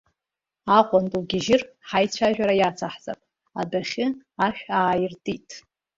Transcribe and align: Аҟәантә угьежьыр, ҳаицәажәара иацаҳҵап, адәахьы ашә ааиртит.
Аҟәантә 0.77 1.15
угьежьыр, 1.19 1.61
ҳаицәажәара 1.87 2.53
иацаҳҵап, 2.59 3.19
адәахьы 3.59 4.05
ашә 4.45 4.63
ааиртит. 4.79 5.47